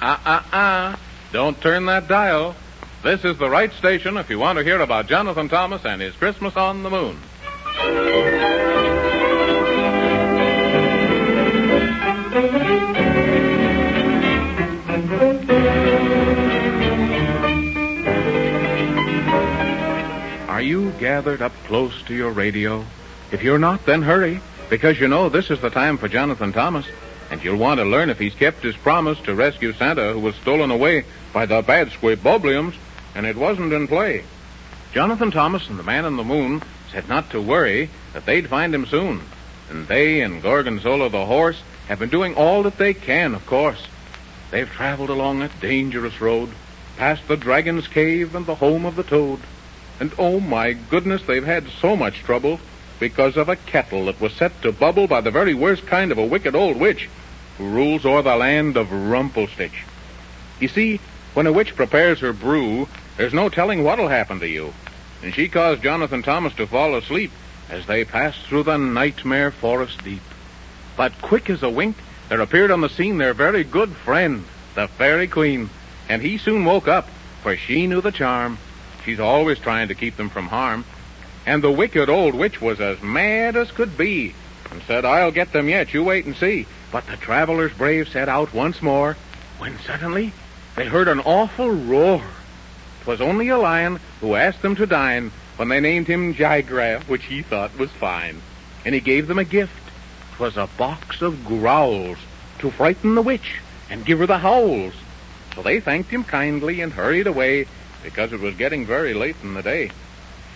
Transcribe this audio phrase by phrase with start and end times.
[0.00, 0.96] Uh-uh-uh.
[1.32, 2.54] Don't turn that dial.
[3.02, 6.14] This is the right station if you want to hear about Jonathan Thomas and his
[6.16, 7.18] Christmas on the Moon.
[20.48, 22.84] Are you gathered up close to your radio?
[23.32, 26.86] If you're not, then hurry, because you know this is the time for Jonathan Thomas,
[27.30, 30.34] and you'll want to learn if he's kept his promise to rescue Santa, who was
[30.36, 32.74] stolen away by the bad Squibobliums,
[33.14, 34.24] and it wasn't in play.
[34.92, 36.60] Jonathan Thomas and the Man in the Moon
[36.92, 39.20] said not to worry, that they'd find him soon.
[39.70, 43.86] And they and Gorgonzola the horse have been doing all that they can, of course.
[44.50, 46.50] They've traveled along a dangerous road,
[46.96, 49.38] past the dragon's cave and the home of the toad.
[50.00, 52.58] And oh my goodness, they've had so much trouble
[53.00, 56.18] because of a kettle that was set to bubble by the very worst kind of
[56.18, 57.08] a wicked old witch
[57.58, 59.82] who rules o'er the land of Rumplestitch.
[60.60, 61.00] You see,
[61.34, 64.72] when a witch prepares her brew, there's no telling what'll happen to you.
[65.22, 67.32] And she caused Jonathan Thomas to fall asleep
[67.70, 70.22] as they passed through the nightmare forest deep.
[70.96, 71.96] But quick as a wink,
[72.28, 74.44] there appeared on the scene their very good friend,
[74.74, 75.70] the Fairy Queen.
[76.08, 77.08] And he soon woke up,
[77.42, 78.58] for she knew the charm.
[79.04, 80.84] She's always trying to keep them from harm.
[81.46, 84.34] And the wicked old witch was as mad as could be,
[84.70, 86.66] and said, I'll get them yet, you wait and see.
[86.92, 89.16] But the travelers brave set out once more,
[89.58, 90.32] when suddenly
[90.76, 92.22] they heard an awful roar.
[93.02, 97.24] 'Twas only a lion who asked them to dine when they named him Jigraph, which
[97.24, 98.40] he thought was fine.
[98.84, 99.72] And he gave them a gift.
[100.34, 102.18] 'Twas a box of growls
[102.58, 104.94] to frighten the witch and give her the howls.
[105.54, 107.66] So they thanked him kindly and hurried away
[108.02, 109.90] because it was getting very late in the day.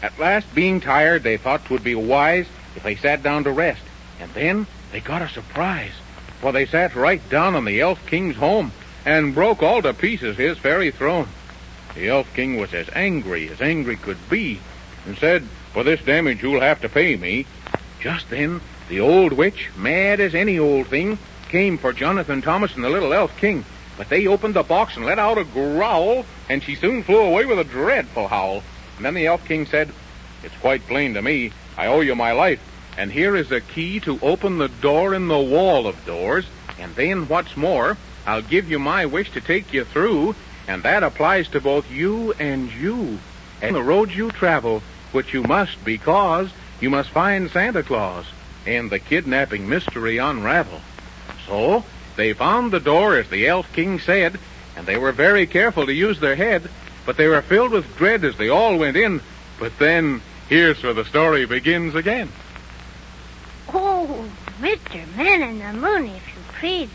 [0.00, 2.46] At last, being tired, they thought 'twould be wise
[2.76, 3.82] if they sat down to rest.
[4.20, 5.92] And then they got a surprise,
[6.40, 8.72] for they sat right down on the Elf King's home
[9.04, 11.28] and broke all to pieces his fairy throne.
[11.94, 14.60] The Elf King was as angry as angry could be,
[15.04, 17.46] and said, For this damage you'll have to pay me.
[18.00, 22.84] Just then, the old witch, mad as any old thing, came for Jonathan Thomas and
[22.84, 23.64] the little Elf King.
[23.96, 27.46] But they opened the box and let out a growl, and she soon flew away
[27.46, 28.62] with a dreadful howl.
[28.98, 29.90] And then the Elf King said,
[30.42, 31.52] It's quite plain to me.
[31.76, 32.60] I owe you my life.
[32.98, 36.44] And here is a key to open the door in the wall of doors.
[36.80, 40.34] And then, what's more, I'll give you my wish to take you through,
[40.66, 43.20] and that applies to both you and you.
[43.62, 44.82] And the road you travel,
[45.12, 48.26] which you must because you must find Santa Claus
[48.66, 50.80] and the kidnapping mystery unravel.
[51.46, 51.84] So,
[52.16, 54.40] they found the door as the Elf King said,
[54.76, 56.68] and they were very careful to use their head,
[57.08, 59.22] but they were filled with dread as they all went in.
[59.58, 60.20] But then,
[60.50, 62.28] here's where the story begins again.
[63.72, 64.28] Oh,
[64.60, 65.16] Mr.
[65.16, 66.90] Man in the Moon, if you please.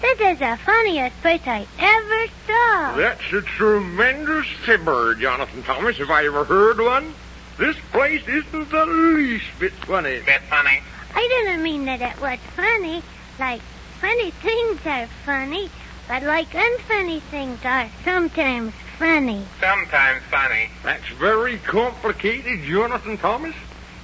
[0.00, 2.96] This is the funniest place I ever saw.
[2.98, 7.12] That's a tremendous fibber, Jonathan Thomas, if I ever heard one.
[7.58, 10.20] This place isn't the least bit funny.
[10.20, 10.80] Bit funny.
[11.16, 13.02] I didn't mean that it was funny.
[13.40, 13.60] Like,
[14.00, 15.68] funny things are funny,
[16.08, 19.44] but like unfunny things are sometimes funny.
[19.60, 20.70] Sometimes funny.
[20.82, 23.54] That's very complicated, Jonathan Thomas.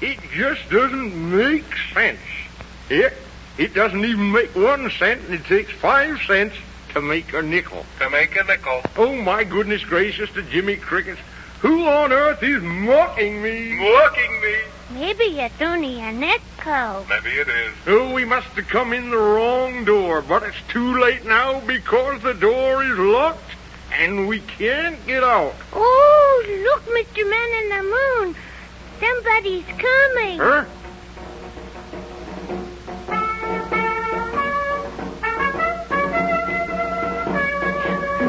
[0.00, 1.64] It just doesn't make
[1.94, 2.20] sense.
[2.90, 3.14] It,
[3.56, 6.54] it doesn't even make one cent, and it takes five cents
[6.92, 7.84] to make a nickel.
[8.00, 8.82] To make a nickel.
[8.96, 11.20] Oh, my goodness gracious to Jimmy Crickets.
[11.60, 13.72] Who on earth is mocking me?
[13.78, 14.54] Mocking me.
[14.94, 17.04] Maybe it's only a nickel.
[17.08, 17.74] Maybe it is.
[17.88, 22.22] Oh, we must have come in the wrong door, but it's too late now because
[22.22, 23.40] the door is locked
[23.92, 25.54] and we can't get out.
[25.72, 27.28] Oh, look, Mr.
[27.28, 28.36] Man in the Moon.
[29.00, 30.38] Somebody's coming.
[30.38, 30.64] Huh?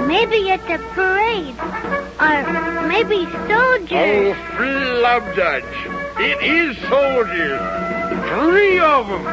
[0.08, 1.56] Maybe it's a parade.
[2.20, 3.92] Or maybe soldiers.
[3.92, 5.95] Oh, flubdudge.
[6.18, 7.59] It is soldiers.
[8.40, 9.28] Three of them.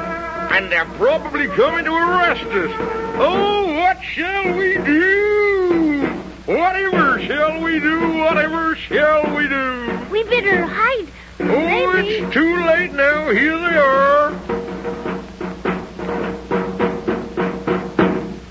[0.53, 2.70] And they're probably coming to arrest us.
[3.19, 6.06] Oh, what shall we do?
[6.46, 8.19] Whatever shall we do?
[8.19, 9.99] Whatever shall we do?
[10.11, 11.06] We better hide.
[11.40, 11.44] Oh,
[11.93, 12.08] Maybe.
[12.17, 13.31] it's too late now.
[13.31, 14.32] Here they are.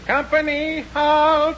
[0.05, 1.57] Company, halt!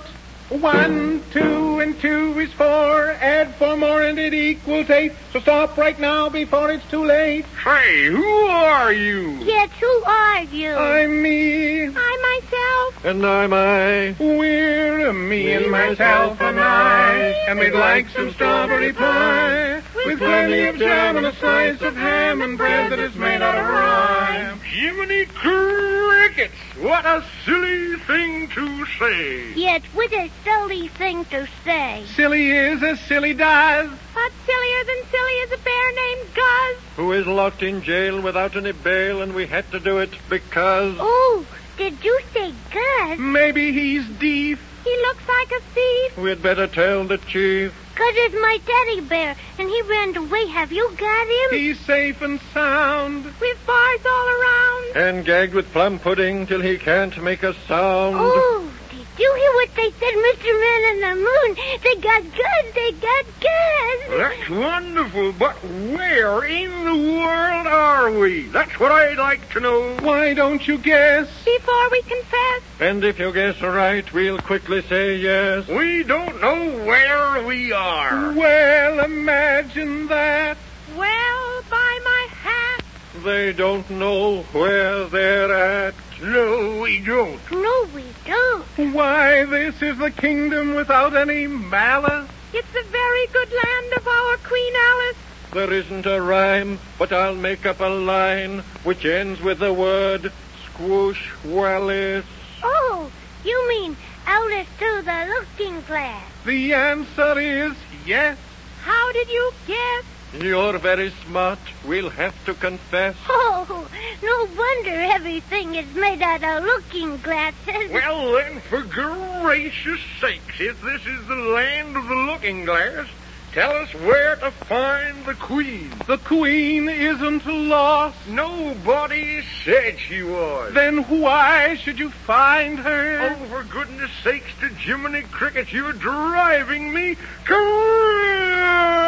[0.62, 3.12] One, two, and two is four.
[3.14, 5.14] Add four more and it equals eight.
[5.32, 7.46] So stop right now before it's too late.
[7.64, 9.32] Say, who are you?
[9.44, 10.74] Yes, who are you?
[10.74, 11.88] I'm me.
[11.88, 13.06] I myself.
[13.06, 14.16] And I'm I.
[14.20, 17.16] We're me and myself and I.
[17.48, 19.82] And we'd like some strawberry pie.
[20.06, 23.56] With plenty of jam and a slice of ham and bread that is made out
[23.56, 24.60] of rye.
[24.74, 26.56] Jiminy crickets!
[26.81, 29.54] What a silly thing to say.
[29.54, 32.04] Yes, what a silly thing to say.
[32.16, 33.92] Silly is as silly does.
[33.92, 36.78] What's sillier than silly is a bear named Guz?
[36.96, 40.96] Who is locked in jail without any bail, and we had to do it because.
[41.00, 41.46] Oh,
[41.78, 43.20] did you say Guz?
[43.20, 44.60] Maybe he's deaf.
[44.84, 46.18] He looks like a thief.
[46.18, 47.75] We'd better tell the chief.
[47.95, 50.48] Guz is my teddy bear, and he ran away.
[50.48, 51.60] Have you got him?
[51.60, 53.25] He's safe and sound.
[53.25, 54.95] With bars all around.
[54.95, 58.16] And gagged with plum pudding till he can't make a sound.
[58.18, 60.60] Oh, did you hear what they said, Mr.
[60.60, 61.58] Man on the Moon?
[61.84, 62.74] They got Guz.
[62.75, 64.18] They got Guz.
[64.18, 68.44] That's wonderful, but where in the world are we?
[68.48, 69.96] That's what I'd like to know.
[70.02, 71.28] Why don't you guess?
[71.46, 75.68] Before we confess, And if you guess right, we'll quickly say yes.
[75.68, 78.34] We don't know where we are.
[78.34, 80.58] Well, imagine that.
[80.96, 82.84] well, by my hat.
[83.24, 85.54] They don't know where they're
[85.88, 85.94] at.
[86.24, 87.52] No, we don't.
[87.52, 88.94] No, we don't.
[88.94, 92.30] Why, this is the kingdom without any malice.
[92.54, 95.18] It's a very good land of our Queen Alice.
[95.52, 100.31] There isn't a rhyme, but I'll make up a line which ends with the word
[100.66, 102.24] squoosh Wallis.
[102.64, 103.12] Oh,
[103.44, 106.24] you mean Alice through the looking glass.
[106.46, 107.74] The answer is
[108.06, 108.38] yes.
[108.81, 110.06] How did you guess?
[110.40, 113.16] You're very smart, we'll have to confess.
[113.30, 113.88] Oh,
[114.24, 117.92] no wonder everything is made out of looking glasses.
[117.92, 123.08] Well, then, for gracious sakes, if this is the land of the looking glass,
[123.54, 125.92] tell us where to find the queen.
[126.08, 128.18] The queen isn't lost.
[128.28, 130.74] Nobody said she was.
[130.74, 133.30] Then why should you find her?
[133.32, 137.16] Oh, for goodness sakes, to Jiminy Cricket, you're driving me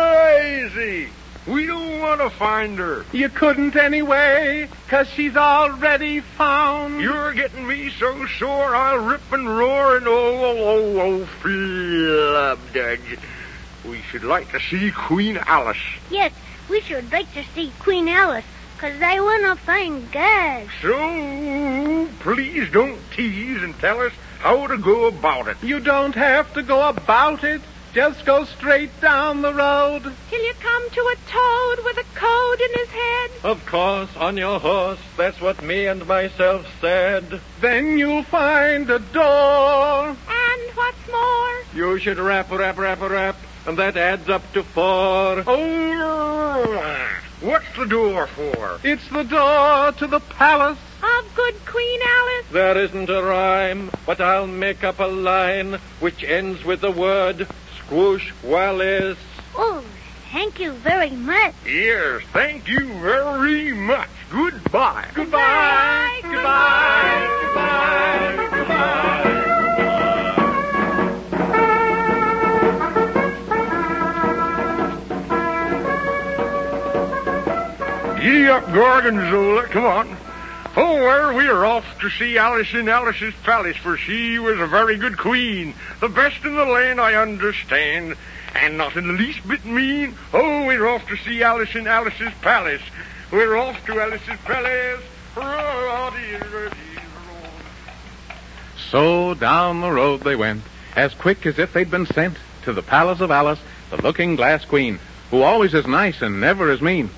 [0.06, 1.10] crazy.
[1.48, 3.06] We don't want to find her.
[3.14, 7.02] You couldn't anyway, 'cause she's already found.
[7.02, 13.20] You're getting me so sore I'll rip and roar and oh, oh, oh, oh, flubdudge.
[13.90, 15.78] We should like to see Queen Alice.
[16.10, 16.32] Yes,
[16.70, 18.46] we should like to see Queen Alice,
[18.80, 20.68] 'cause I want to find Guz.
[20.82, 25.58] So, please don't tease and tell us how to go about it.
[25.62, 27.62] You don't have to go about it.
[27.94, 30.04] Just go straight down the road.
[30.30, 33.32] Till you come to a toad with a code in his head.
[33.44, 37.40] Of course, on your horse, that's what me and myself said.
[37.62, 40.08] Then you'll find a door.
[40.08, 43.36] And what's more, You should rap, rap, rap, rap,
[43.68, 45.44] and that adds up to four.
[45.48, 48.80] Oh, what's the door for?
[48.84, 50.78] It's the door to the palace.
[51.02, 52.46] of good Queen Alice.
[52.52, 57.48] There isn't a rhyme, but I'll make up a line which ends with the word
[57.78, 59.18] squoosh Wallis.
[59.56, 59.84] Oh,
[60.32, 61.54] thank you very much.
[61.66, 64.10] Yes, thank you very much.
[64.32, 65.08] Goodbye.
[65.14, 66.20] Goodbye.
[66.24, 67.30] Goodbye.
[67.42, 68.48] Goodbye.
[68.52, 69.12] Goodbye.
[78.26, 79.68] Giddy up, Gorgonzola.
[79.68, 80.18] Come on.
[80.76, 84.98] Oh, well, we're off to see Alice in Alice's palace, for she was a very
[84.98, 85.76] good queen.
[86.00, 88.16] The best in the land, I understand.
[88.56, 90.16] And not in the least bit mean.
[90.34, 92.82] Oh, we're off to see Alice in Alice's palace.
[93.32, 95.04] We're off to Alice's palace.
[98.90, 100.64] So down the road they went,
[100.96, 103.60] as quick as if they'd been sent to the palace of Alice,
[103.92, 104.98] the looking glass queen,
[105.30, 107.12] who always is nice and never is mean.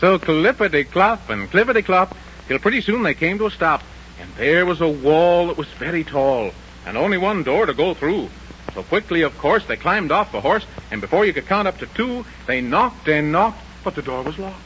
[0.00, 2.16] So clippity clop and clippity clop,
[2.48, 3.82] till pretty soon they came to a stop,
[4.18, 6.52] and there was a wall that was very tall,
[6.86, 8.30] and only one door to go through.
[8.74, 11.78] So quickly, of course, they climbed off the horse, and before you could count up
[11.78, 14.62] to two, they knocked and knocked, but the door was locked.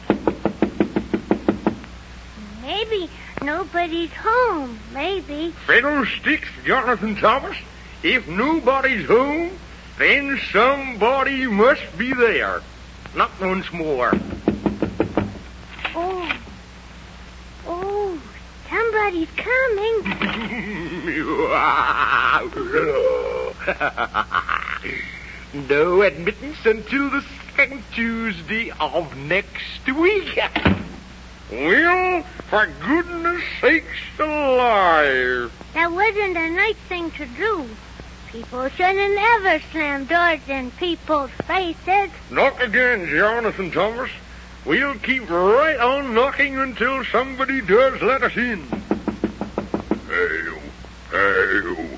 [2.63, 3.11] Maybe
[3.43, 4.79] nobody's home.
[4.93, 5.53] Maybe.
[5.67, 7.57] Fiddlesticks, Jonathan Thomas.
[8.05, 9.51] If nobody's home,
[9.99, 12.63] then somebody must be there.
[13.17, 14.13] Knock once more.
[15.97, 16.37] Oh.
[17.67, 18.21] Oh,
[18.69, 20.03] somebody's coming.
[25.55, 27.25] no admittance until the
[27.57, 30.39] second Tuesday of next week.
[31.51, 35.53] Well, for goodness sakes alive.
[35.75, 37.69] That wasn't a nice thing to do.
[38.31, 42.11] People shouldn't ever slam doors in people's faces.
[42.31, 44.11] Knock again, Jonathan Thomas.
[44.67, 48.63] We'll keep right on knocking until somebody does let us in.
[50.09, 50.59] Hail,
[51.11, 51.94] hail.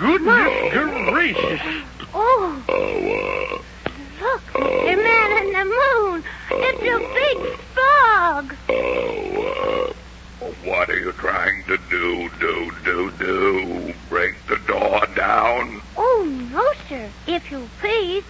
[0.00, 1.60] Goodness gracious.
[2.14, 3.62] Oh, Oh,
[4.22, 6.24] look, the man in the moon.
[6.52, 8.54] It's a big frog.
[8.68, 9.92] uh, oh,
[10.40, 13.94] uh, what are you trying to do, do, do, do?
[14.08, 15.82] Break the door down?
[15.98, 17.10] Oh, no, sir.
[17.26, 18.24] If you please,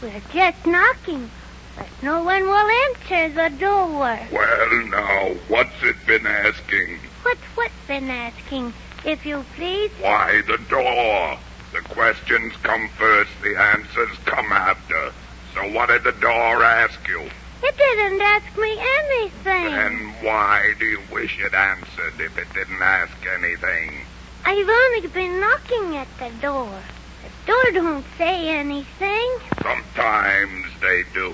[0.00, 1.30] we're just knocking.
[1.76, 4.18] But no one will answer the door.
[4.32, 6.98] Well, now, what's it been asking?
[7.22, 8.72] What's what been asking?
[9.04, 9.90] If you please.
[9.98, 11.38] Uh, why the door?
[11.72, 15.12] The questions come first, the answers come after.
[15.54, 17.28] So what did the door ask you?
[17.62, 19.72] It didn't ask me anything.
[19.74, 24.00] And why do you wish it answered if it didn't ask anything?
[24.44, 26.80] I've only been knocking at the door.
[27.22, 29.38] The door don't say anything.
[29.62, 31.32] Sometimes they do.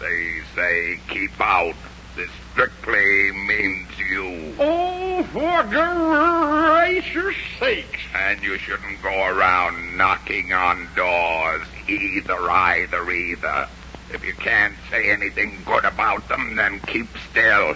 [0.00, 1.74] They say keep out.
[2.16, 4.54] This strictly means you.
[4.58, 8.00] Oh, for gracious sakes.
[8.14, 11.66] And you shouldn't go around knocking on doors.
[11.88, 13.68] Either, either, either.
[14.10, 17.74] If you can't say anything good about them, then keep still.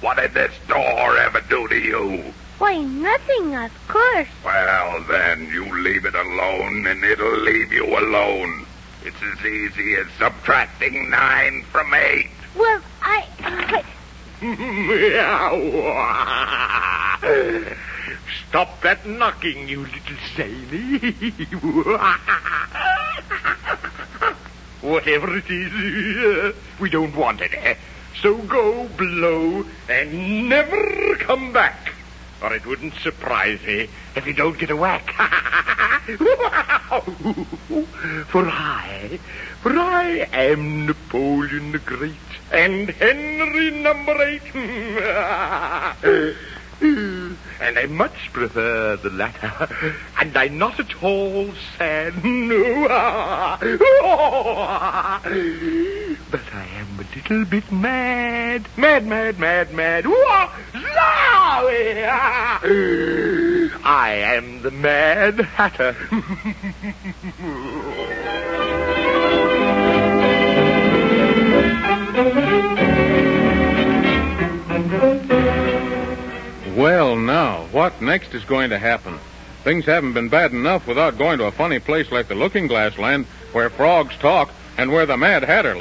[0.00, 2.32] What did this door ever do to you?
[2.58, 4.28] Why, nothing, of course.
[4.44, 8.66] Well, then, you leave it alone, and it'll leave you alone.
[9.04, 12.30] It's as easy as subtracting nine from eight.
[12.56, 13.24] Well, I.
[18.48, 20.98] Stop that knocking, you little zany.
[24.80, 27.76] Whatever it is, we don't want it.
[28.22, 31.92] So go blow and never come back.
[32.40, 35.10] Or it wouldn't surprise me if you don't get a whack.
[38.28, 39.18] for I,
[39.62, 44.42] for I am Napoleon the Great and Henry number eight.
[46.80, 49.68] and I much prefer the latter.
[50.20, 52.14] And I'm not at all sad.
[52.22, 52.30] but
[56.52, 58.68] I am a little bit mad.
[58.76, 60.04] Mad, mad, mad, mad.
[63.84, 65.96] I am the Mad Hatter.
[77.78, 79.16] what next is going to happen?
[79.62, 82.98] Things haven't been bad enough without going to a funny place like the Looking Glass
[82.98, 85.76] Land, where frogs talk and where the Mad Hatter lives.